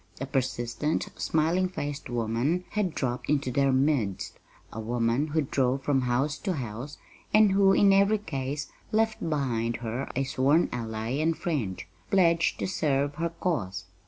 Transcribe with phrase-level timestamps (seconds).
[0.19, 4.39] A persistent, smiling faced woman had dropped into their midst
[4.73, 6.97] a woman who drove from house to house,
[7.35, 12.65] and who, in every case, left behind her a sworn ally and friend, pledged to
[12.65, 13.85] serve her cause.